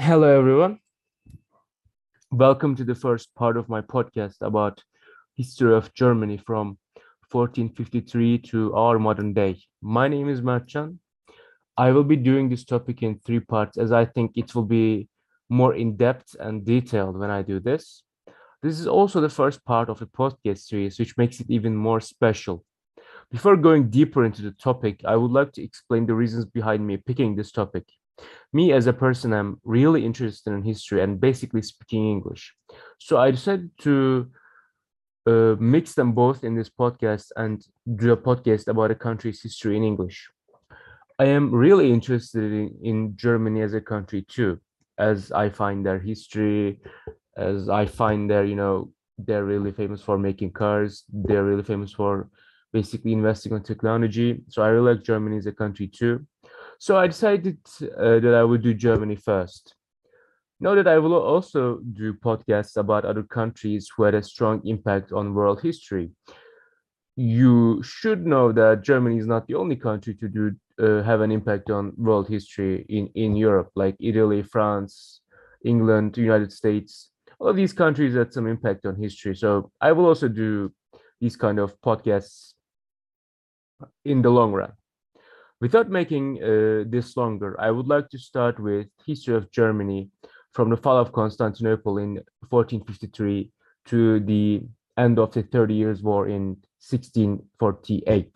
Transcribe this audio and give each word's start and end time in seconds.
Hello, 0.00 0.26
everyone. 0.26 0.80
Welcome 2.32 2.74
to 2.74 2.84
the 2.84 2.96
first 2.96 3.32
part 3.36 3.56
of 3.56 3.68
my 3.68 3.80
podcast 3.80 4.38
about 4.40 4.82
history 5.36 5.72
of 5.72 5.94
Germany 5.94 6.36
from 6.36 6.78
1453 7.30 8.38
to 8.38 8.74
our 8.74 8.98
modern 8.98 9.32
day. 9.32 9.62
My 9.80 10.08
name 10.08 10.28
is 10.28 10.40
Mertcan. 10.40 10.98
I 11.76 11.92
will 11.92 12.02
be 12.02 12.16
doing 12.16 12.48
this 12.48 12.64
topic 12.64 13.04
in 13.04 13.20
three 13.20 13.38
parts 13.38 13.78
as 13.78 13.92
I 13.92 14.04
think 14.04 14.32
it 14.34 14.52
will 14.52 14.64
be 14.64 15.08
more 15.48 15.76
in 15.76 15.96
depth 15.96 16.34
and 16.40 16.66
detailed 16.66 17.16
when 17.16 17.30
I 17.30 17.42
do 17.42 17.60
this. 17.60 18.02
This 18.64 18.80
is 18.80 18.88
also 18.88 19.20
the 19.20 19.28
first 19.28 19.64
part 19.64 19.88
of 19.88 20.02
a 20.02 20.06
podcast 20.06 20.58
series, 20.58 20.98
which 20.98 21.16
makes 21.16 21.38
it 21.38 21.46
even 21.50 21.76
more 21.76 22.00
special. 22.00 22.64
Before 23.30 23.56
going 23.56 23.90
deeper 23.90 24.24
into 24.24 24.42
the 24.42 24.50
topic, 24.50 25.02
I 25.04 25.14
would 25.14 25.30
like 25.30 25.52
to 25.52 25.62
explain 25.62 26.06
the 26.06 26.14
reasons 26.14 26.46
behind 26.46 26.84
me 26.84 26.96
picking 26.96 27.36
this 27.36 27.52
topic 27.52 27.84
me 28.52 28.72
as 28.72 28.86
a 28.86 28.92
person 28.92 29.32
i'm 29.32 29.60
really 29.64 30.04
interested 30.04 30.52
in 30.52 30.62
history 30.62 31.02
and 31.02 31.20
basically 31.20 31.62
speaking 31.62 32.10
english. 32.10 32.54
So 32.98 33.18
i 33.18 33.30
decided 33.30 33.70
to 33.80 34.30
uh, 35.26 35.56
mix 35.58 35.94
them 35.94 36.12
both 36.12 36.44
in 36.44 36.54
this 36.54 36.70
podcast 36.70 37.26
and 37.36 37.64
do 37.96 38.12
a 38.12 38.16
podcast 38.16 38.68
about 38.68 38.90
a 38.90 38.94
country's 38.94 39.42
history 39.42 39.76
in 39.76 39.82
english. 39.82 40.28
I 41.18 41.26
am 41.26 41.54
really 41.54 41.92
interested 41.92 42.52
in, 42.52 42.78
in 42.82 43.16
germany 43.16 43.62
as 43.62 43.74
a 43.74 43.80
country 43.80 44.22
too 44.22 44.60
as 44.98 45.32
i 45.32 45.48
find 45.48 45.84
their 45.84 45.98
history 45.98 46.80
as 47.36 47.68
i 47.68 47.84
find 47.86 48.30
their 48.30 48.44
you 48.44 48.54
know 48.54 48.92
they're 49.18 49.44
really 49.44 49.72
famous 49.72 50.02
for 50.02 50.18
making 50.18 50.50
cars 50.52 51.04
they're 51.12 51.44
really 51.44 51.62
famous 51.62 51.92
for 51.92 52.28
basically 52.72 53.12
investing 53.12 53.52
on 53.52 53.62
technology. 53.62 54.42
So 54.48 54.62
i 54.62 54.68
really 54.68 54.94
like 54.94 55.04
germany 55.04 55.36
as 55.38 55.46
a 55.46 55.52
country 55.52 55.88
too 55.88 56.26
so 56.78 56.96
I 56.96 57.06
decided 57.06 57.58
uh, 57.82 58.18
that 58.20 58.34
I 58.34 58.44
would 58.44 58.62
do 58.62 58.74
Germany 58.74 59.16
first. 59.16 59.74
Know 60.60 60.74
that 60.74 60.86
I 60.86 60.98
will 60.98 61.14
also 61.14 61.80
do 61.92 62.14
podcasts 62.14 62.76
about 62.76 63.04
other 63.04 63.22
countries 63.22 63.90
who 63.94 64.04
had 64.04 64.14
a 64.14 64.22
strong 64.22 64.62
impact 64.64 65.12
on 65.12 65.34
world 65.34 65.60
history. 65.60 66.10
You 67.16 67.82
should 67.82 68.26
know 68.26 68.52
that 68.52 68.82
Germany 68.82 69.18
is 69.18 69.26
not 69.26 69.46
the 69.46 69.54
only 69.54 69.76
country 69.76 70.14
to 70.14 70.28
do 70.28 70.52
uh, 70.80 71.02
have 71.02 71.20
an 71.20 71.30
impact 71.30 71.70
on 71.70 71.92
world 71.96 72.28
history 72.28 72.84
in 72.88 73.08
in 73.14 73.36
Europe, 73.36 73.70
like 73.76 73.96
Italy, 74.00 74.42
France, 74.42 75.20
England, 75.64 76.16
United 76.16 76.52
States. 76.52 77.10
All 77.38 77.48
of 77.48 77.56
these 77.56 77.72
countries 77.72 78.14
had 78.14 78.32
some 78.32 78.46
impact 78.46 78.86
on 78.86 78.96
history. 78.96 79.34
So 79.36 79.70
I 79.80 79.92
will 79.92 80.06
also 80.06 80.28
do 80.28 80.72
these 81.20 81.36
kind 81.36 81.58
of 81.58 81.80
podcasts 81.80 82.54
in 84.04 84.22
the 84.22 84.30
long 84.30 84.52
run. 84.52 84.72
Without 85.60 85.88
making 85.88 86.42
uh, 86.42 86.84
this 86.86 87.16
longer, 87.16 87.56
I 87.60 87.70
would 87.70 87.86
like 87.86 88.08
to 88.10 88.18
start 88.18 88.58
with 88.60 88.88
history 89.06 89.36
of 89.36 89.50
Germany 89.50 90.10
from 90.52 90.70
the 90.70 90.76
fall 90.76 90.98
of 90.98 91.12
Constantinople 91.12 91.98
in 91.98 92.14
1453 92.48 93.50
to 93.86 94.20
the 94.20 94.62
end 94.96 95.18
of 95.18 95.32
the 95.32 95.42
Thirty 95.42 95.74
Years' 95.74 96.02
War 96.02 96.28
in 96.28 96.56
1648. 96.80 98.30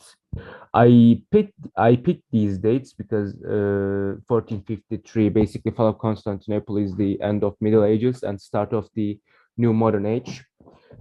I 0.75 1.23
picked 1.31 1.55
I 1.77 1.97
picked 1.97 2.25
these 2.31 2.59
dates 2.59 2.93
because 2.93 3.35
uh, 3.45 4.21
1453 4.27 5.29
basically 5.31 5.73
fall 5.73 5.89
of 5.89 5.99
Constantinople 5.99 6.77
is 6.77 6.95
the 6.95 7.21
end 7.23 7.45
of 7.45 7.57
Middle 7.61 7.85
Ages 7.85 8.23
and 8.23 8.41
start 8.41 8.73
of 8.73 8.89
the 8.95 9.19
new 9.57 9.73
modern 9.73 10.07
age. 10.07 10.45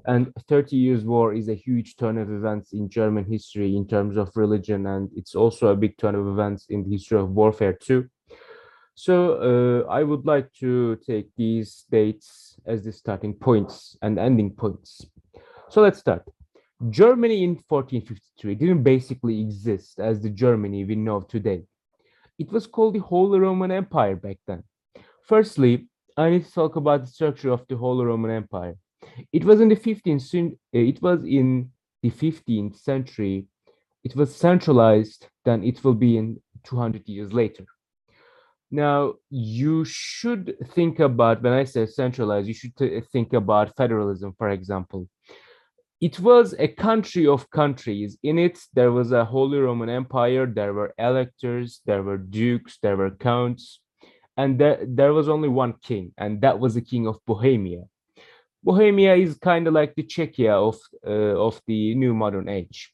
And 0.06 0.34
30 0.48 0.76
Years' 0.76 1.04
War 1.04 1.34
is 1.34 1.50
a 1.50 1.54
huge 1.54 1.98
turn 1.98 2.18
of 2.18 2.32
events 2.32 2.74
in 2.74 2.90
German 2.90 3.26
history 3.26 3.76
in 3.76 3.88
terms 3.88 4.18
of 4.18 4.32
religion, 4.36 4.86
and 4.88 5.10
it's 5.16 5.36
also 5.36 5.68
a 5.68 5.76
big 5.76 5.98
turn 5.98 6.16
of 6.16 6.28
events 6.28 6.66
in 6.70 6.84
the 6.84 6.92
history 6.92 7.20
of 7.20 7.30
warfare 7.32 7.74
too. 7.74 8.10
So 8.96 9.86
uh, 9.86 9.92
I 9.92 10.04
would 10.04 10.26
like 10.26 10.52
to 10.54 10.96
take 11.06 11.30
these 11.36 11.86
dates 11.92 12.60
as 12.66 12.84
the 12.84 12.92
starting 12.92 13.34
points 13.34 13.96
and 14.02 14.18
ending 14.18 14.52
points. 14.52 15.06
So 15.70 15.82
let's 15.82 16.00
start. 16.00 16.24
Germany 16.90 17.44
in 17.44 17.56
1453 17.68 18.56
didn't 18.56 18.84
basically 18.84 19.42
exist 19.42 20.00
as 20.00 20.22
the 20.22 20.30
Germany 20.30 20.86
we 20.86 20.96
know 20.96 21.22
today. 21.22 21.64
It 22.40 22.52
was 22.52 22.68
called 22.68 22.96
the 22.96 23.00
Holy 23.00 23.40
Roman 23.40 23.72
Empire 23.72 24.16
back 24.16 24.38
then. 24.48 24.64
Firstly, 25.28 25.88
I 26.16 26.30
need 26.30 26.46
to 26.46 26.52
talk 26.52 26.76
about 26.76 27.02
the 27.02 27.08
structure 27.08 27.52
of 27.52 27.68
the 27.68 27.78
Holy 27.78 28.06
Roman 28.06 28.32
Empire. 28.32 28.78
It 29.32 29.44
was 29.44 29.62
in 29.62 29.70
the 29.70 29.76
15th 29.76 30.54
uh, 30.54 30.56
it 30.72 31.02
was 31.02 31.24
in 31.24 31.72
the 32.04 32.12
15th 32.12 32.78
century. 32.78 33.46
It 34.04 34.16
was 34.16 34.36
centralized, 34.36 35.28
then 35.44 35.64
it 35.64 35.84
will 35.84 35.94
be 35.94 36.18
in 36.18 36.42
200 36.64 37.08
years 37.08 37.34
later. 37.34 37.66
Now, 38.70 39.14
you 39.30 39.86
should 39.86 40.56
think 40.74 41.00
about, 41.00 41.42
when 41.42 41.54
I 41.54 41.64
say 41.64 41.86
centralized, 41.86 42.48
you 42.48 42.54
should 42.54 42.74
think 43.12 43.34
about 43.34 43.76
federalism, 43.78 44.34
for 44.38 44.50
example. 44.50 45.08
It 46.00 46.20
was 46.20 46.54
a 46.60 46.68
country 46.68 47.26
of 47.26 47.50
countries. 47.50 48.18
In 48.22 48.38
it, 48.38 48.60
there 48.74 48.92
was 48.92 49.12
a 49.12 49.26
Holy 49.26 49.58
Roman 49.58 49.90
Empire, 49.90 50.46
there 50.46 50.74
were 50.74 50.94
electors, 50.98 51.82
there 51.86 52.04
were 52.04 52.18
dukes, 52.18 52.78
there 52.84 52.98
were 52.98 53.12
counts, 53.12 53.80
and 54.36 54.60
there, 54.60 54.80
there 54.86 55.14
was 55.14 55.28
only 55.28 55.50
one 55.50 55.74
king, 55.82 56.14
and 56.18 56.42
that 56.42 56.60
was 56.60 56.76
the 56.76 56.82
king 56.82 57.08
of 57.08 57.18
Bohemia. 57.26 57.84
Bohemia 58.64 59.16
is 59.16 59.38
kind 59.38 59.68
of 59.68 59.74
like 59.74 59.96
the 59.96 60.04
Czechia 60.04 60.54
of 60.54 60.78
uh, 61.06 61.36
of 61.48 61.62
the 61.68 61.96
new 61.96 62.14
modern 62.14 62.50
age. 62.50 62.94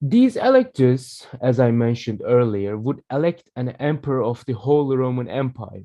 These 0.00 0.36
electors, 0.36 1.26
as 1.40 1.58
I 1.58 1.70
mentioned 1.70 2.22
earlier, 2.24 2.76
would 2.76 3.02
elect 3.10 3.50
an 3.56 3.70
emperor 3.80 4.22
of 4.22 4.44
the 4.46 4.52
Holy 4.52 4.96
Roman 4.96 5.28
Empire. 5.28 5.84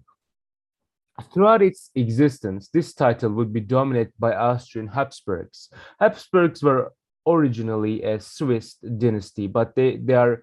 Throughout 1.33 1.61
its 1.61 1.91
existence, 1.95 2.69
this 2.69 2.93
title 2.93 3.31
would 3.31 3.53
be 3.53 3.61
dominated 3.61 4.13
by 4.19 4.33
Austrian 4.33 4.87
Habsburgs. 4.87 5.69
Habsburgs 5.99 6.63
were 6.63 6.93
originally 7.27 8.03
a 8.03 8.19
Swiss 8.19 8.75
dynasty, 8.75 9.47
but 9.47 9.75
they, 9.75 9.97
they 9.97 10.15
are 10.15 10.41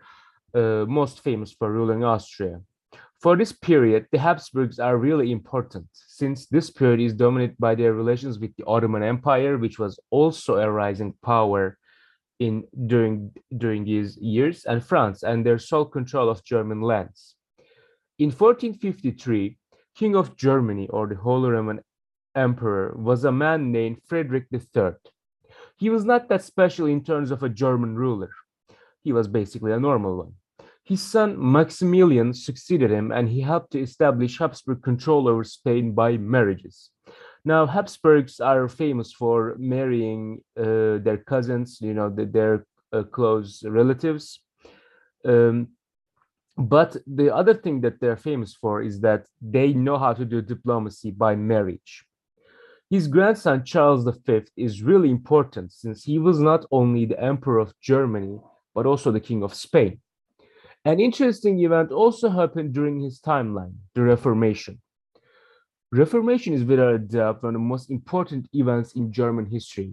uh, 0.54 0.84
most 0.88 1.20
famous 1.20 1.52
for 1.52 1.70
ruling 1.70 2.04
Austria. 2.04 2.60
For 3.20 3.36
this 3.36 3.50
period, 3.50 4.06
the 4.12 4.18
Habsburgs 4.18 4.78
are 4.78 4.96
really 4.96 5.32
important 5.32 5.88
since 5.92 6.46
this 6.46 6.70
period 6.70 7.00
is 7.00 7.14
dominated 7.14 7.56
by 7.58 7.74
their 7.74 7.92
relations 7.92 8.38
with 8.38 8.54
the 8.56 8.64
Ottoman 8.64 9.02
Empire, 9.02 9.58
which 9.58 9.78
was 9.78 9.98
also 10.10 10.56
a 10.56 10.70
rising 10.70 11.14
power 11.24 11.78
in 12.38 12.62
during 12.86 13.32
during 13.56 13.84
these 13.84 14.16
years, 14.18 14.64
and 14.64 14.84
France 14.84 15.24
and 15.24 15.44
their 15.44 15.58
sole 15.58 15.84
control 15.84 16.28
of 16.28 16.44
German 16.44 16.80
lands. 16.80 17.34
In 18.20 18.30
1453, 18.30 19.58
King 19.96 20.14
of 20.14 20.36
Germany 20.36 20.86
or 20.88 21.08
the 21.08 21.16
Holy 21.16 21.50
Roman 21.50 21.80
Emperor 22.36 22.94
was 22.96 23.24
a 23.24 23.32
man 23.32 23.72
named 23.72 24.00
Frederick 24.06 24.46
III. 24.52 24.92
He 25.76 25.90
was 25.90 26.04
not 26.04 26.28
that 26.28 26.44
special 26.44 26.86
in 26.86 27.02
terms 27.02 27.32
of 27.32 27.42
a 27.42 27.48
German 27.48 27.96
ruler. 27.96 28.30
He 29.02 29.12
was 29.12 29.26
basically 29.26 29.72
a 29.72 29.80
normal 29.80 30.16
one. 30.18 30.34
His 30.88 31.02
son 31.02 31.36
Maximilian 31.38 32.32
succeeded 32.32 32.90
him 32.90 33.12
and 33.12 33.28
he 33.28 33.42
helped 33.42 33.72
to 33.72 33.78
establish 33.78 34.38
Habsburg 34.38 34.82
control 34.82 35.28
over 35.28 35.44
Spain 35.44 35.92
by 35.92 36.16
marriages. 36.16 36.88
Now, 37.44 37.66
Habsburgs 37.66 38.40
are 38.40 38.68
famous 38.68 39.12
for 39.12 39.54
marrying 39.58 40.40
uh, 40.56 40.96
their 41.06 41.18
cousins, 41.18 41.78
you 41.82 41.92
know, 41.92 42.08
the, 42.08 42.24
their 42.24 42.66
uh, 42.90 43.02
close 43.02 43.62
relatives. 43.66 44.40
Um, 45.26 45.68
but 46.56 46.96
the 47.06 47.34
other 47.34 47.52
thing 47.52 47.82
that 47.82 48.00
they're 48.00 48.16
famous 48.16 48.54
for 48.54 48.80
is 48.80 48.98
that 49.00 49.26
they 49.42 49.74
know 49.74 49.98
how 49.98 50.14
to 50.14 50.24
do 50.24 50.40
diplomacy 50.40 51.10
by 51.10 51.36
marriage. 51.36 52.06
His 52.88 53.08
grandson 53.08 53.62
Charles 53.62 54.08
V 54.26 54.40
is 54.56 54.82
really 54.82 55.10
important 55.10 55.70
since 55.70 56.04
he 56.04 56.18
was 56.18 56.40
not 56.40 56.64
only 56.72 57.04
the 57.04 57.22
emperor 57.22 57.58
of 57.58 57.78
Germany, 57.78 58.40
but 58.74 58.86
also 58.86 59.12
the 59.12 59.20
king 59.20 59.42
of 59.42 59.52
Spain. 59.52 60.00
An 60.88 61.00
interesting 61.00 61.60
event 61.60 61.92
also 61.92 62.30
happened 62.30 62.72
during 62.72 62.98
his 62.98 63.20
timeline, 63.20 63.74
the 63.94 64.00
Reformation. 64.00 64.80
Reformation 65.92 66.54
is 66.54 66.64
without 66.64 66.94
a 66.94 66.98
doubt 66.98 67.42
one 67.42 67.54
of 67.54 67.60
the 67.60 67.66
most 67.74 67.90
important 67.90 68.48
events 68.54 68.94
in 68.94 69.12
German 69.12 69.44
history. 69.44 69.92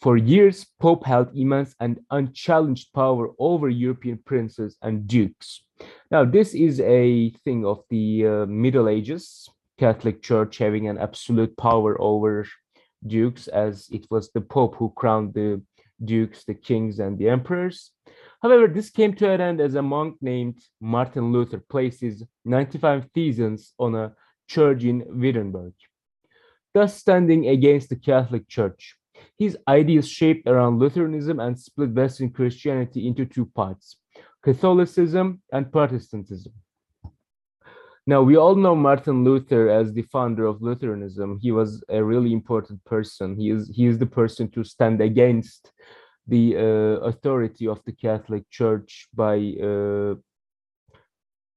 For 0.00 0.16
years, 0.16 0.64
Pope 0.80 1.04
held 1.04 1.36
immense 1.36 1.74
and 1.78 2.00
unchallenged 2.10 2.94
power 2.94 3.32
over 3.38 3.68
European 3.68 4.16
princes 4.16 4.78
and 4.80 5.06
dukes. 5.06 5.62
Now, 6.10 6.24
this 6.24 6.54
is 6.54 6.80
a 6.80 7.28
thing 7.44 7.66
of 7.66 7.82
the 7.90 8.26
uh, 8.26 8.46
Middle 8.46 8.88
Ages, 8.88 9.46
Catholic 9.78 10.22
Church 10.22 10.56
having 10.56 10.88
an 10.88 10.96
absolute 10.96 11.54
power 11.58 12.00
over 12.00 12.46
dukes, 13.06 13.46
as 13.48 13.90
it 13.92 14.06
was 14.10 14.30
the 14.30 14.40
Pope 14.40 14.76
who 14.76 14.90
crowned 14.96 15.34
the 15.34 15.60
dukes, 16.02 16.44
the 16.44 16.54
kings, 16.54 16.98
and 16.98 17.18
the 17.18 17.28
emperors. 17.28 17.92
However, 18.42 18.68
this 18.68 18.90
came 18.90 19.14
to 19.14 19.30
an 19.30 19.40
end 19.40 19.60
as 19.60 19.74
a 19.74 19.82
monk 19.82 20.16
named 20.20 20.60
Martin 20.80 21.32
Luther 21.32 21.62
placed 21.68 22.00
his 22.00 22.24
95 22.44 23.08
Theses 23.14 23.72
on 23.78 23.94
a 23.94 24.12
church 24.48 24.84
in 24.84 25.04
Wittenberg, 25.08 25.72
thus 26.72 26.96
standing 26.96 27.48
against 27.48 27.88
the 27.88 27.96
Catholic 27.96 28.48
Church. 28.48 28.96
His 29.38 29.56
ideas 29.68 30.08
shaped 30.08 30.48
around 30.48 30.78
Lutheranism 30.78 31.40
and 31.40 31.58
split 31.58 31.90
Western 31.90 32.30
Christianity 32.30 33.06
into 33.06 33.24
two 33.24 33.46
parts 33.46 33.96
Catholicism 34.42 35.40
and 35.52 35.72
Protestantism. 35.72 36.52
Now, 38.06 38.20
we 38.22 38.36
all 38.36 38.54
know 38.54 38.74
Martin 38.74 39.24
Luther 39.24 39.70
as 39.70 39.92
the 39.92 40.02
founder 40.02 40.44
of 40.44 40.60
Lutheranism. 40.60 41.38
He 41.40 41.52
was 41.52 41.82
a 41.88 42.04
really 42.04 42.34
important 42.34 42.84
person. 42.84 43.34
He 43.34 43.50
is, 43.50 43.70
he 43.74 43.86
is 43.86 43.98
the 43.98 44.06
person 44.06 44.50
to 44.50 44.62
stand 44.62 45.00
against 45.00 45.72
the 46.26 46.56
uh, 46.56 47.06
authority 47.06 47.66
of 47.66 47.82
the 47.84 47.92
Catholic 47.92 48.48
Church 48.50 49.08
by 49.14 49.54
uh, 49.62 50.14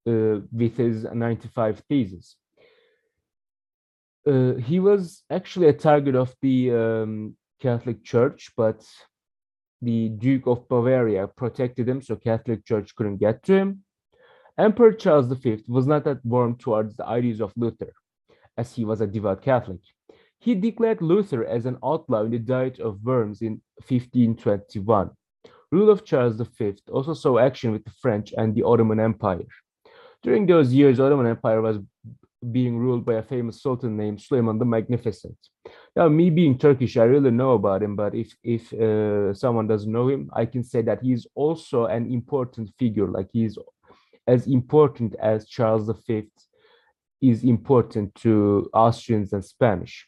uh, 0.08 0.40
with 0.54 0.78
his 0.78 1.04
95 1.04 1.84
theses. 1.90 2.38
Uh, 4.26 4.54
he 4.54 4.80
was 4.80 5.24
actually 5.30 5.68
a 5.68 5.74
target 5.74 6.16
of 6.16 6.34
the 6.42 6.74
um, 6.74 7.36
Catholic 7.62 8.04
Church, 8.06 8.52
but 8.56 8.86
the 9.82 10.10
Duke 10.10 10.48
of 10.48 10.68
Bavaria 10.70 11.28
protected 11.28 11.90
him, 11.90 12.02
so 12.02 12.16
Catholic 12.16 12.66
Church 12.66 12.96
couldn't 12.96 13.18
get 13.18 13.44
to 13.44 13.54
him. 13.54 13.84
Emperor 14.58 14.92
Charles 14.92 15.28
V 15.28 15.64
was 15.68 15.86
not 15.86 16.04
that 16.06 16.26
warm 16.26 16.56
towards 16.58 16.96
the 16.96 17.06
ideas 17.06 17.42
of 17.42 17.54
Luther, 17.56 17.94
as 18.58 18.74
he 18.74 18.86
was 18.86 19.02
a 19.02 19.08
devout 19.08 19.44
Catholic. 19.44 19.82
He 20.40 20.56
declared 20.56 21.02
Luther 21.02 21.46
as 21.46 21.66
an 21.66 21.78
outlaw 21.84 22.24
in 22.24 22.32
the 22.32 22.40
Diet 22.40 22.80
of 22.80 23.04
Worms 23.04 23.42
in 23.42 23.62
1521. 23.88 25.12
Rule 25.72 25.90
of 25.90 26.06
Charles 26.06 26.40
V 26.40 26.74
also 26.92 27.14
saw 27.14 27.38
action 27.38 27.72
with 27.72 27.84
the 27.84 27.92
French 28.02 28.34
and 28.38 28.56
the 28.56 28.64
Ottoman 28.64 29.00
Empire. 29.00 29.46
During 30.24 30.46
those 30.46 30.74
years, 30.74 30.98
the 30.98 31.06
Ottoman 31.06 31.28
Empire 31.28 31.62
was 31.62 31.78
being 32.52 32.78
ruled 32.78 33.06
by 33.06 33.16
a 33.16 33.24
famous 33.24 33.62
sultan 33.62 33.98
named 33.98 34.22
Suleiman 34.22 34.58
the 34.58 34.66
Magnificent. 34.66 35.38
Now, 35.96 36.08
me 36.08 36.30
being 36.30 36.58
Turkish, 36.58 36.98
I 36.98 37.04
really 37.04 37.32
know 37.32 37.54
about 37.54 37.84
him, 37.84 37.96
but 37.96 38.16
if 38.16 38.36
if 38.44 38.72
uh, 38.74 39.34
someone 39.34 39.68
doesn't 39.68 39.92
know 39.92 40.08
him, 40.08 40.30
I 40.34 40.46
can 40.46 40.64
say 40.64 40.82
that 40.84 41.02
he's 41.02 41.28
also 41.36 41.86
an 41.86 42.12
important 42.12 42.72
figure. 42.80 43.08
Like 43.08 43.30
he's 43.34 43.58
as 44.28 44.48
important 44.48 45.16
as 45.20 45.48
Charles 45.48 45.90
V 46.08 46.30
is 47.22 47.44
important 47.44 48.14
to 48.16 48.70
Austrians 48.74 49.34
and 49.34 49.44
Spanish. 49.44 50.08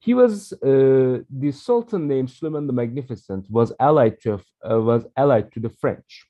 He 0.00 0.14
was 0.14 0.52
uh, 0.52 1.22
the 1.28 1.50
Sultan 1.50 2.06
named 2.06 2.30
Suleiman 2.30 2.68
the 2.68 2.72
Magnificent 2.72 3.50
was 3.50 3.72
allied 3.80 4.20
to 4.22 4.40
uh, 4.68 4.80
was 4.80 5.04
allied 5.16 5.50
to 5.52 5.60
the 5.60 5.70
French, 5.70 6.26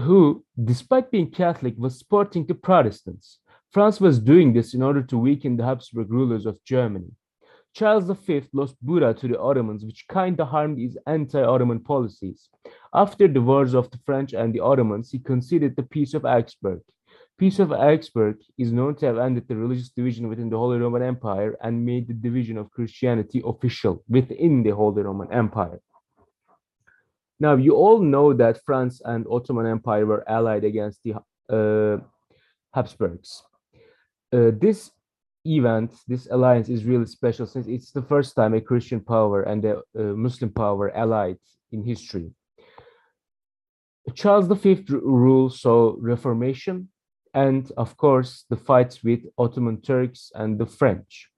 who, 0.00 0.44
despite 0.64 1.12
being 1.12 1.30
Catholic, 1.30 1.74
was 1.78 1.98
supporting 1.98 2.46
the 2.46 2.54
Protestants. 2.54 3.38
France 3.70 4.00
was 4.00 4.18
doing 4.18 4.52
this 4.52 4.74
in 4.74 4.82
order 4.82 5.02
to 5.02 5.18
weaken 5.18 5.56
the 5.56 5.64
Habsburg 5.64 6.10
rulers 6.10 6.46
of 6.46 6.62
Germany. 6.64 7.12
Charles 7.78 8.10
V 8.10 8.42
lost 8.52 8.74
Buda 8.82 9.14
to 9.14 9.28
the 9.28 9.38
Ottomans, 9.38 9.84
which 9.84 10.08
kinda 10.08 10.44
harmed 10.44 10.80
his 10.80 10.98
anti-Ottoman 11.06 11.78
policies. 11.78 12.48
After 12.92 13.28
the 13.28 13.40
wars 13.40 13.72
of 13.72 13.88
the 13.92 13.98
French 13.98 14.32
and 14.32 14.52
the 14.52 14.58
Ottomans, 14.58 15.12
he 15.12 15.20
conceded 15.20 15.76
the 15.76 15.84
Peace 15.84 16.12
of 16.14 16.24
Augsburg. 16.24 16.80
Peace 17.38 17.60
of 17.60 17.70
Augsburg 17.70 18.38
is 18.58 18.72
known 18.72 18.96
to 18.96 19.06
have 19.06 19.18
ended 19.18 19.46
the 19.46 19.54
religious 19.54 19.90
division 19.90 20.28
within 20.28 20.50
the 20.50 20.58
Holy 20.58 20.78
Roman 20.78 21.02
Empire 21.02 21.56
and 21.62 21.86
made 21.86 22.08
the 22.08 22.14
division 22.14 22.58
of 22.58 22.68
Christianity 22.72 23.40
official 23.44 24.02
within 24.08 24.64
the 24.64 24.74
Holy 24.74 25.02
Roman 25.02 25.32
Empire. 25.32 25.80
Now, 27.38 27.54
you 27.54 27.76
all 27.76 28.00
know 28.00 28.32
that 28.32 28.64
France 28.64 29.00
and 29.04 29.24
Ottoman 29.30 29.66
Empire 29.66 30.04
were 30.04 30.28
allied 30.28 30.64
against 30.64 30.98
the 31.04 31.12
uh, 31.48 31.98
Habsburgs. 32.74 33.44
Uh, 34.32 34.50
this 34.60 34.90
event, 35.56 35.94
this 36.06 36.28
alliance 36.30 36.68
is 36.68 36.84
really 36.84 37.06
special 37.06 37.46
since 37.46 37.66
it's 37.66 37.90
the 37.90 38.02
first 38.02 38.34
time 38.36 38.54
a 38.54 38.60
Christian 38.60 39.00
power 39.00 39.42
and 39.42 39.64
a, 39.64 39.82
Muslim 39.94 40.50
power 40.50 40.96
allied 40.96 41.38
in 41.72 41.82
history. 41.82 42.30
Charles 44.14 44.48
V 44.48 44.84
rule 44.88 45.50
saw 45.50 45.94
Reformation 45.98 46.88
and, 47.34 47.70
of 47.76 47.96
course, 47.96 48.44
the 48.48 48.56
fights 48.56 49.04
with 49.04 49.20
Ottoman 49.36 49.80
Turks 49.80 50.32
and 50.34 50.58
the 50.58 50.66
French. 50.66 51.28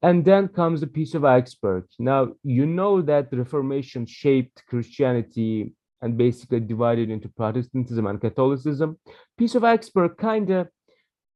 And 0.00 0.24
then 0.24 0.46
comes 0.48 0.80
the 0.80 0.86
Peace 0.86 1.14
of 1.14 1.24
Augsburg. 1.24 1.84
Now, 1.98 2.34
you 2.44 2.66
know 2.66 3.02
that 3.02 3.30
the 3.30 3.38
Reformation 3.38 4.06
shaped 4.06 4.62
Christianity 4.68 5.72
and 6.00 6.16
basically 6.16 6.60
divided 6.60 7.10
into 7.10 7.28
Protestantism 7.28 8.06
and 8.06 8.20
Catholicism. 8.20 8.98
Peace 9.36 9.56
of 9.56 9.64
Augsburg 9.64 10.16
kind 10.16 10.50
of 10.50 10.68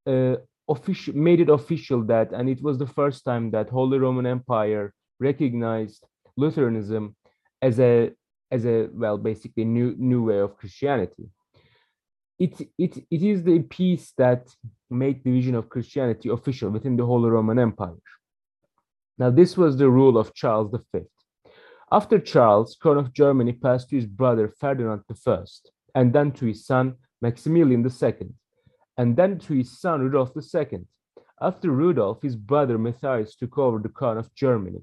uh, 0.06 0.36
official 0.68 1.14
made 1.14 1.40
it 1.40 1.48
official 1.48 2.02
that, 2.04 2.32
and 2.32 2.48
it 2.48 2.62
was 2.62 2.78
the 2.78 2.86
first 2.86 3.24
time 3.24 3.50
that 3.50 3.68
Holy 3.68 3.98
Roman 3.98 4.26
Empire 4.26 4.94
recognized 5.18 6.06
Lutheranism 6.36 7.16
as 7.60 7.78
a 7.78 8.10
as 8.50 8.66
a 8.66 8.88
well 8.92 9.18
basically 9.18 9.64
new 9.64 9.94
new 9.98 10.24
way 10.24 10.38
of 10.38 10.56
Christianity. 10.56 11.28
It 12.38 12.60
it 12.78 12.96
it 13.10 13.22
is 13.22 13.42
the 13.42 13.60
peace 13.60 14.12
that 14.18 14.48
made 14.90 15.24
the 15.24 15.32
vision 15.32 15.54
of 15.54 15.68
Christianity 15.68 16.28
official 16.28 16.70
within 16.70 16.96
the 16.96 17.06
Holy 17.06 17.30
Roman 17.30 17.58
Empire. 17.58 18.02
Now 19.18 19.30
this 19.30 19.56
was 19.56 19.76
the 19.76 19.90
rule 19.90 20.18
of 20.18 20.34
Charles 20.34 20.70
V. 20.92 21.00
After 21.90 22.18
Charles, 22.18 22.76
crown 22.80 22.98
of 22.98 23.12
Germany 23.12 23.52
passed 23.52 23.90
to 23.90 23.96
his 23.96 24.06
brother 24.06 24.48
Ferdinand 24.48 25.02
I, 25.26 25.44
and 25.94 26.12
then 26.12 26.32
to 26.32 26.46
his 26.46 26.64
son 26.66 26.94
Maximilian 27.20 27.84
II 27.84 28.32
and 29.02 29.16
then 29.16 29.36
to 29.36 29.52
his 29.52 29.80
son 29.80 30.00
Rudolf 30.00 30.30
II. 30.36 30.86
After 31.40 31.72
Rudolf, 31.72 32.22
his 32.22 32.36
brother 32.36 32.78
Matthias 32.78 33.34
took 33.34 33.58
over 33.58 33.80
the 33.80 33.88
crown 33.88 34.16
of 34.16 34.32
Germany. 34.32 34.82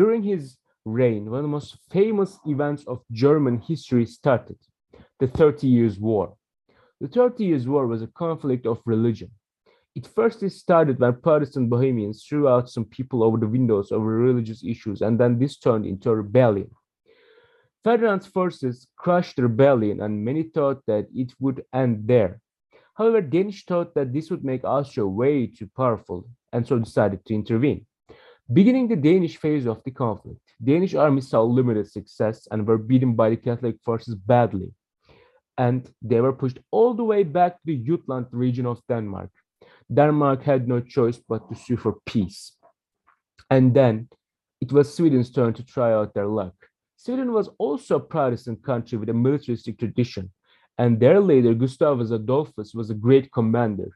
During 0.00 0.22
his 0.22 0.58
reign, 0.84 1.28
one 1.28 1.40
of 1.40 1.46
the 1.46 1.56
most 1.58 1.76
famous 1.90 2.38
events 2.46 2.84
of 2.86 3.02
German 3.10 3.58
history 3.58 4.06
started 4.06 4.58
the 5.18 5.26
Thirty 5.26 5.66
Years' 5.66 5.98
War. 5.98 6.36
The 7.00 7.08
Thirty 7.08 7.46
Years' 7.46 7.66
War 7.66 7.88
was 7.88 8.00
a 8.02 8.14
conflict 8.24 8.64
of 8.64 8.80
religion. 8.84 9.32
It 9.96 10.06
first 10.06 10.48
started 10.50 11.00
when 11.00 11.20
Protestant 11.20 11.68
Bohemians 11.68 12.24
threw 12.24 12.46
out 12.46 12.70
some 12.70 12.84
people 12.84 13.24
over 13.24 13.38
the 13.38 13.54
windows 13.56 13.90
over 13.90 14.06
religious 14.06 14.62
issues, 14.62 15.02
and 15.02 15.18
then 15.18 15.40
this 15.40 15.58
turned 15.58 15.84
into 15.84 16.10
a 16.10 16.16
rebellion. 16.16 16.70
Ferdinand's 17.82 18.28
forces 18.28 18.86
crushed 18.96 19.34
the 19.34 19.42
rebellion, 19.42 20.00
and 20.00 20.24
many 20.24 20.44
thought 20.44 20.80
that 20.86 21.08
it 21.12 21.34
would 21.40 21.64
end 21.72 22.06
there. 22.06 22.41
However, 22.94 23.20
Danish 23.22 23.64
thought 23.64 23.94
that 23.94 24.12
this 24.12 24.30
would 24.30 24.44
make 24.44 24.64
Austria 24.64 25.06
way 25.06 25.46
too 25.46 25.68
powerful 25.76 26.28
and 26.52 26.66
so 26.66 26.78
decided 26.78 27.24
to 27.24 27.34
intervene. 27.34 27.86
Beginning 28.52 28.88
the 28.88 28.96
Danish 28.96 29.36
phase 29.38 29.66
of 29.66 29.82
the 29.84 29.90
conflict, 29.90 30.40
Danish 30.62 30.94
armies 30.94 31.28
saw 31.28 31.42
limited 31.42 31.90
success 31.90 32.46
and 32.50 32.66
were 32.66 32.76
beaten 32.76 33.14
by 33.14 33.30
the 33.30 33.36
Catholic 33.36 33.76
forces 33.84 34.14
badly. 34.14 34.74
And 35.56 35.88
they 36.02 36.20
were 36.20 36.32
pushed 36.32 36.58
all 36.70 36.92
the 36.92 37.04
way 37.04 37.22
back 37.22 37.54
to 37.54 37.60
the 37.66 37.76
Jutland 37.76 38.26
region 38.30 38.66
of 38.66 38.82
Denmark. 38.88 39.30
Denmark 39.92 40.42
had 40.42 40.68
no 40.68 40.80
choice 40.80 41.18
but 41.28 41.48
to 41.48 41.54
sue 41.54 41.76
for 41.76 41.96
peace. 42.04 42.56
And 43.50 43.74
then 43.74 44.08
it 44.60 44.72
was 44.72 44.94
Sweden's 44.94 45.30
turn 45.30 45.54
to 45.54 45.64
try 45.64 45.92
out 45.92 46.14
their 46.14 46.26
luck. 46.26 46.54
Sweden 46.96 47.32
was 47.32 47.48
also 47.58 47.96
a 47.96 48.00
Protestant 48.00 48.62
country 48.62 48.96
with 48.96 49.08
a 49.08 49.14
militaristic 49.14 49.78
tradition, 49.78 50.30
and 50.78 50.98
their 50.98 51.20
leader, 51.20 51.54
Gustavus 51.54 52.10
Adolphus, 52.10 52.74
was 52.74 52.90
a 52.90 52.94
great 52.94 53.30
commander. 53.32 53.90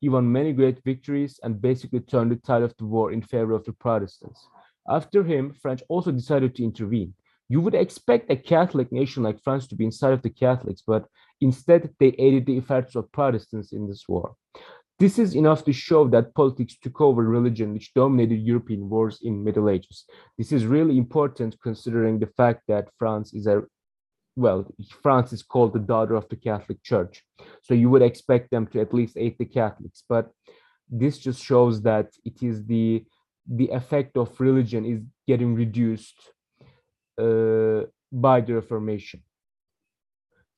He 0.00 0.08
won 0.08 0.30
many 0.30 0.52
great 0.52 0.82
victories 0.84 1.40
and 1.42 1.60
basically 1.60 2.00
turned 2.00 2.30
the 2.30 2.36
tide 2.36 2.62
of 2.62 2.76
the 2.76 2.84
war 2.84 3.12
in 3.12 3.22
favor 3.22 3.52
of 3.52 3.64
the 3.64 3.72
Protestants. 3.72 4.46
After 4.88 5.24
him, 5.24 5.54
French 5.60 5.82
also 5.88 6.12
decided 6.12 6.54
to 6.54 6.64
intervene. 6.64 7.14
You 7.48 7.60
would 7.62 7.74
expect 7.74 8.30
a 8.30 8.36
Catholic 8.36 8.92
nation 8.92 9.22
like 9.22 9.42
France 9.42 9.66
to 9.68 9.74
be 9.74 9.84
inside 9.84 10.12
of 10.12 10.22
the 10.22 10.30
Catholics, 10.30 10.82
but 10.86 11.06
instead 11.40 11.90
they 11.98 12.08
aided 12.18 12.46
the 12.46 12.58
efforts 12.58 12.94
of 12.94 13.10
Protestants 13.10 13.72
in 13.72 13.88
this 13.88 14.04
war. 14.06 14.34
This 14.98 15.18
is 15.18 15.34
enough 15.34 15.64
to 15.64 15.72
show 15.72 16.08
that 16.08 16.34
politics 16.34 16.76
took 16.82 17.00
over 17.00 17.22
religion, 17.22 17.72
which 17.72 17.94
dominated 17.94 18.40
European 18.40 18.88
wars 18.88 19.20
in 19.22 19.44
Middle 19.44 19.70
Ages. 19.70 20.04
This 20.36 20.52
is 20.52 20.66
really 20.66 20.98
important 20.98 21.56
considering 21.62 22.18
the 22.18 22.26
fact 22.36 22.62
that 22.66 22.90
France 22.98 23.32
is 23.32 23.46
a 23.46 23.62
well, 24.38 24.64
France 25.02 25.32
is 25.32 25.42
called 25.42 25.72
the 25.72 25.86
daughter 25.92 26.14
of 26.14 26.28
the 26.28 26.36
Catholic 26.36 26.80
Church. 26.84 27.24
So 27.62 27.74
you 27.74 27.90
would 27.90 28.02
expect 28.02 28.50
them 28.50 28.68
to 28.68 28.80
at 28.80 28.94
least 28.94 29.16
aid 29.16 29.34
the 29.36 29.44
Catholics. 29.44 30.04
But 30.08 30.30
this 30.88 31.18
just 31.18 31.42
shows 31.44 31.82
that 31.82 32.08
it 32.24 32.42
is 32.42 32.64
the 32.64 33.04
the 33.50 33.68
effect 33.80 34.16
of 34.16 34.38
religion 34.40 34.84
is 34.84 35.00
getting 35.26 35.54
reduced 35.54 36.18
uh, 37.18 37.80
by 38.12 38.40
the 38.42 38.54
Reformation. 38.54 39.22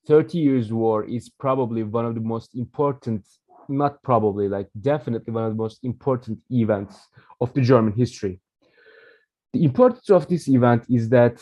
30 0.09 0.39
Years' 0.39 0.73
War 0.73 1.05
is 1.05 1.29
probably 1.29 1.85
one 1.85 2.05
of 2.05 2.15
the 2.17 2.21
most 2.21 2.57
important, 2.57 3.25
not 3.69 4.03
probably, 4.03 4.49
like 4.49 4.69
definitely 4.81 5.33
one 5.33 5.45
of 5.45 5.53
the 5.53 5.63
most 5.63 5.85
important 5.85 6.43
events 6.51 6.97
of 7.41 7.55
the 7.55 7.61
German 7.61 7.93
history. 7.93 8.41
The 9.53 9.65
importance 9.65 10.11
of 10.11 10.27
this 10.27 10.49
event 10.49 10.85
is 10.89 11.09
that 11.11 11.41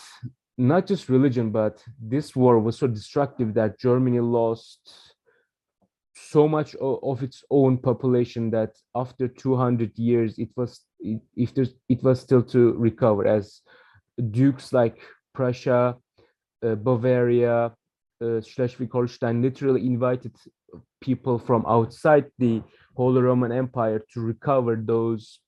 not 0.58 0.86
just 0.86 1.08
religion, 1.08 1.50
but 1.50 1.82
this 2.00 2.34
war 2.34 2.58
was 2.58 2.76
so 2.76 2.86
destructive 2.86 3.54
that 3.54 3.78
Germany 3.78 4.20
lost 4.20 5.14
so 6.14 6.48
much 6.48 6.74
of 6.82 7.22
its 7.22 7.44
own 7.50 7.78
population 7.78 8.50
that 8.50 8.72
after 8.94 9.28
200 9.28 9.96
years 9.96 10.36
it 10.38 10.50
was 10.56 10.80
if 11.36 11.54
there's 11.54 11.74
it 11.88 12.02
was 12.02 12.20
still 12.20 12.42
to 12.42 12.72
recover 12.72 13.24
as 13.24 13.60
dukes 14.32 14.72
like 14.72 14.98
prussia 15.32 15.94
uh, 16.64 16.74
bavaria 16.74 17.72
uh, 18.20 18.40
schleswig-holstein 18.40 19.40
literally 19.40 19.86
invited 19.86 20.34
people 21.00 21.38
from 21.38 21.64
outside 21.66 22.26
the 22.38 22.62
Holy 22.96 23.22
Roman 23.22 23.52
Empire 23.52 24.02
to 24.12 24.20
recover 24.20 24.74
those 24.74 25.38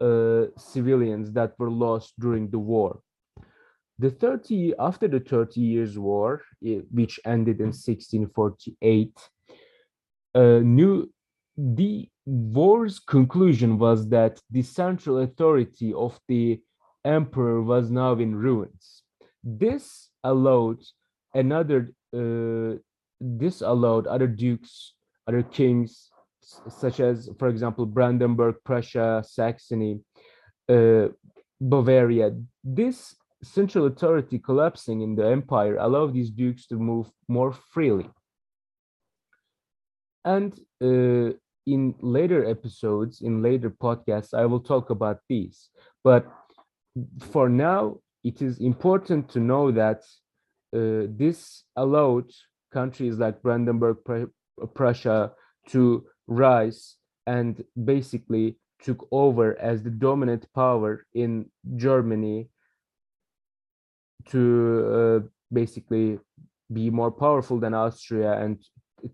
uh, 0.00 0.46
civilians 0.56 1.32
that 1.32 1.52
were 1.58 1.70
lost 1.70 2.14
during 2.18 2.48
the 2.50 2.58
war. 2.58 3.00
The 3.98 4.10
30 4.10 4.74
after 4.78 5.08
the 5.08 5.20
30 5.20 5.60
years 5.60 5.98
war, 5.98 6.42
which 6.60 7.18
ended 7.24 7.60
in 7.60 7.72
1648, 7.72 9.12
uh, 10.34 10.60
new 10.62 11.10
the 11.56 12.08
war's 12.26 12.98
conclusion 12.98 13.78
was 13.78 14.08
that 14.10 14.38
the 14.50 14.62
central 14.62 15.18
authority 15.18 15.94
of 15.94 16.20
the 16.28 16.60
emperor 17.04 17.62
was 17.62 17.90
now 17.90 18.12
in 18.12 18.34
ruins. 18.34 19.02
This 19.42 20.10
allowed 20.22 20.82
another 21.34 21.92
uh, 22.14 22.76
this 23.20 23.62
allowed 23.62 24.06
other 24.06 24.26
dukes, 24.26 24.94
other 25.26 25.42
kings, 25.42 26.10
such 26.68 27.00
as, 27.00 27.30
for 27.38 27.48
example, 27.48 27.86
Brandenburg, 27.86 28.56
Prussia, 28.64 29.22
Saxony, 29.26 30.00
uh, 30.68 31.08
Bavaria. 31.60 32.32
This 32.62 33.14
central 33.42 33.86
authority 33.86 34.38
collapsing 34.38 35.02
in 35.02 35.14
the 35.14 35.26
empire 35.26 35.76
allowed 35.76 36.14
these 36.14 36.30
dukes 36.30 36.66
to 36.66 36.76
move 36.76 37.10
more 37.28 37.52
freely. 37.52 38.08
And 40.24 40.58
uh, 40.82 41.36
in 41.66 41.94
later 42.00 42.44
episodes, 42.44 43.20
in 43.20 43.42
later 43.42 43.70
podcasts, 43.70 44.34
I 44.34 44.46
will 44.46 44.60
talk 44.60 44.90
about 44.90 45.20
these. 45.28 45.68
But 46.02 46.26
for 47.30 47.48
now, 47.48 47.98
it 48.24 48.42
is 48.42 48.58
important 48.58 49.28
to 49.30 49.40
know 49.40 49.70
that 49.72 50.02
uh, 50.74 51.06
this 51.08 51.64
allowed 51.76 52.30
countries 52.72 53.18
like 53.18 53.42
Brandenburg, 53.42 53.98
Prussia 54.74 55.32
to 55.68 56.06
rise 56.26 56.96
and 57.26 57.62
basically 57.84 58.56
took 58.82 59.06
over 59.10 59.58
as 59.60 59.82
the 59.82 59.90
dominant 59.90 60.46
power 60.54 61.06
in 61.14 61.50
Germany 61.76 62.48
to 64.30 65.22
uh, 65.22 65.28
basically 65.52 66.18
be 66.72 66.90
more 66.90 67.10
powerful 67.10 67.58
than 67.58 67.74
Austria 67.74 68.32
and 68.42 68.62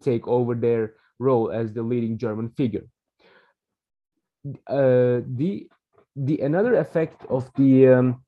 take 0.01 0.27
over 0.27 0.55
their 0.55 0.95
role 1.19 1.51
as 1.51 1.73
the 1.73 1.83
leading 1.83 2.17
German 2.19 2.49
figure. 2.51 2.87
Uh, 4.67 5.21
the 5.37 5.69
the 6.17 6.41
another 6.41 6.75
effect 6.75 7.25
of 7.31 7.51
the 7.57 7.89
um, 7.89 8.23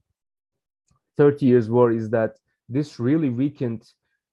30 1.17 1.47
years 1.47 1.69
war 1.69 1.91
is 1.91 2.11
that 2.11 2.37
this 2.69 2.99
really 2.99 3.29
weakened 3.29 3.85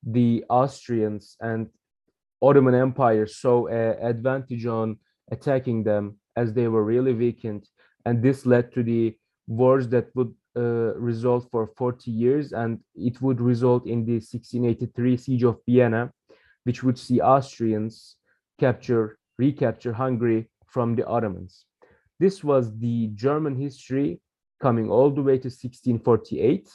the 0.04 0.44
Austrians 0.50 1.36
and 1.42 1.68
Ottoman 2.42 2.76
Empire 2.76 3.28
saw 3.28 3.68
an 3.68 3.98
advantage 4.02 4.66
on 4.66 4.98
attacking 5.32 5.84
them 5.84 6.18
as 6.36 6.54
they 6.54 6.68
were 6.68 6.84
really 6.84 7.14
weakened. 7.14 7.68
And 8.06 8.24
this 8.24 8.46
led 8.46 8.74
to 8.74 8.84
the 8.84 9.16
wars 9.48 9.88
that 9.90 10.16
would 10.16 10.34
uh, 10.56 10.94
result 10.96 11.48
for 11.52 11.68
40 11.68 12.12
years 12.12 12.52
and 12.52 12.80
it 12.96 13.22
would 13.22 13.40
result 13.40 13.86
in 13.88 14.06
the 14.06 14.14
1683 14.14 15.18
siege 15.18 15.44
of 15.44 15.60
Vienna, 15.66 16.12
which 16.64 16.84
would 16.84 16.98
see 16.98 17.22
Austrians 17.22 18.18
capture, 18.60 19.18
recapture 19.38 19.94
Hungary 19.94 20.50
from 20.66 20.96
the 20.96 21.06
Ottomans. 21.06 21.66
This 22.20 22.44
was 22.44 22.78
the 22.78 23.08
German 23.16 23.56
history 23.56 24.20
coming 24.62 24.90
all 24.90 25.10
the 25.10 25.24
way 25.24 25.38
to 25.38 25.50
1648. 25.50 26.70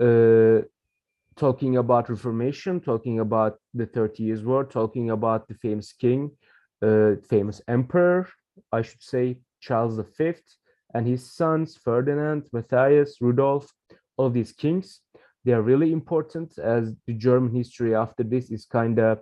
Uh, 0.00 0.62
talking 1.36 1.78
about 1.78 2.08
Reformation, 2.08 2.80
talking 2.80 3.20
about 3.20 3.58
the 3.74 3.86
Thirty 3.86 4.24
Years' 4.24 4.44
War, 4.44 4.64
talking 4.64 5.10
about 5.10 5.48
the 5.48 5.54
famous 5.54 5.92
king, 5.92 6.30
uh, 6.82 7.16
famous 7.28 7.60
emperor, 7.66 8.28
I 8.72 8.82
should 8.82 9.02
say, 9.02 9.38
Charles 9.60 9.98
V, 10.16 10.34
and 10.94 11.06
his 11.06 11.32
sons, 11.32 11.76
Ferdinand, 11.76 12.48
Matthias, 12.52 13.16
Rudolf, 13.20 13.72
all 14.16 14.30
these 14.30 14.52
kings. 14.52 15.00
They 15.44 15.52
are 15.52 15.62
really 15.62 15.92
important 15.92 16.58
as 16.58 16.94
the 17.06 17.14
German 17.14 17.54
history 17.54 17.94
after 17.94 18.22
this 18.22 18.50
is 18.50 18.66
kind 18.66 18.98
of 18.98 19.20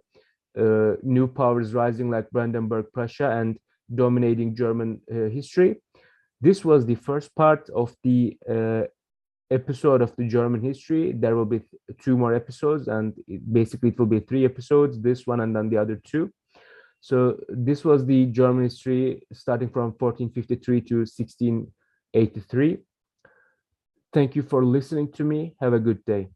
uh, 0.58 0.96
new 1.02 1.28
powers 1.28 1.74
rising 1.74 2.10
like 2.10 2.30
Brandenburg, 2.30 2.86
Prussia, 2.92 3.30
and 3.30 3.58
dominating 3.94 4.56
German 4.56 5.00
uh, 5.10 5.28
history. 5.28 5.76
This 6.40 6.64
was 6.64 6.86
the 6.86 6.96
first 6.96 7.34
part 7.34 7.68
of 7.70 7.94
the 8.02 8.36
uh, 8.48 8.82
episode 9.50 10.02
of 10.02 10.14
the 10.16 10.26
German 10.26 10.62
history. 10.62 11.12
There 11.12 11.36
will 11.36 11.44
be 11.44 11.62
two 12.02 12.16
more 12.16 12.34
episodes, 12.34 12.88
and 12.88 13.14
it, 13.26 13.40
basically 13.52 13.90
it 13.90 13.98
will 13.98 14.06
be 14.06 14.20
three 14.20 14.44
episodes, 14.44 15.00
this 15.00 15.26
one 15.26 15.40
and 15.40 15.54
then 15.54 15.68
the 15.68 15.78
other 15.78 16.00
two. 16.04 16.30
So 17.00 17.38
this 17.48 17.84
was 17.84 18.04
the 18.04 18.26
German 18.26 18.64
history 18.64 19.22
starting 19.32 19.68
from 19.68 19.94
1453 19.98 20.80
to 20.82 20.96
1683. 20.98 22.78
Thank 24.12 24.36
you 24.36 24.42
for 24.42 24.64
listening 24.64 25.12
to 25.12 25.24
me. 25.24 25.54
Have 25.60 25.74
a 25.74 25.78
good 25.78 26.04
day. 26.04 26.28